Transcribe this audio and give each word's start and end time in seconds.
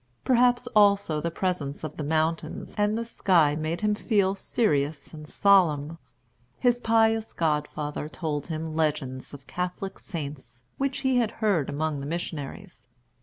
Perhaps 0.23 0.65
also 0.75 1.21
the 1.21 1.29
presence 1.29 1.83
of 1.83 1.95
the 1.95 2.03
mountains 2.03 2.73
and 2.75 2.97
the 2.97 3.05
sky 3.05 3.55
made 3.55 3.81
him 3.81 3.93
feel 3.93 4.33
serious 4.33 5.13
and 5.13 5.29
solemn. 5.29 5.99
His 6.57 6.81
pious 6.81 7.33
godfather 7.33 8.09
told 8.09 8.47
him 8.47 8.75
legends 8.75 9.31
of 9.31 9.45
Catholic 9.45 9.99
saints, 9.99 10.63
which 10.79 11.01
he 11.01 11.17
had 11.17 11.29
heard 11.37 11.69
among 11.69 11.99
the 11.99 12.07
missionaries. 12.07 12.87